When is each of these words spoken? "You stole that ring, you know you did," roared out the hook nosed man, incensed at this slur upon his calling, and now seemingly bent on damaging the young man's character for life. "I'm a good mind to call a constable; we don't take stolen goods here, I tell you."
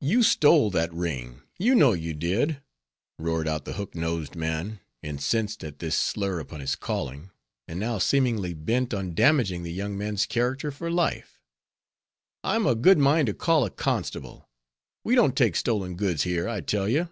"You 0.00 0.22
stole 0.22 0.70
that 0.70 0.90
ring, 0.90 1.42
you 1.58 1.74
know 1.74 1.92
you 1.92 2.14
did," 2.14 2.62
roared 3.18 3.46
out 3.46 3.66
the 3.66 3.74
hook 3.74 3.94
nosed 3.94 4.34
man, 4.34 4.80
incensed 5.02 5.62
at 5.62 5.80
this 5.80 5.98
slur 5.98 6.40
upon 6.40 6.60
his 6.60 6.74
calling, 6.74 7.30
and 7.68 7.78
now 7.78 7.98
seemingly 7.98 8.54
bent 8.54 8.94
on 8.94 9.12
damaging 9.14 9.62
the 9.62 9.70
young 9.70 9.98
man's 9.98 10.24
character 10.24 10.70
for 10.72 10.90
life. 10.90 11.38
"I'm 12.42 12.66
a 12.66 12.74
good 12.74 12.96
mind 12.96 13.26
to 13.26 13.34
call 13.34 13.66
a 13.66 13.70
constable; 13.70 14.48
we 15.04 15.14
don't 15.14 15.36
take 15.36 15.54
stolen 15.56 15.94
goods 15.94 16.22
here, 16.22 16.48
I 16.48 16.62
tell 16.62 16.88
you." 16.88 17.10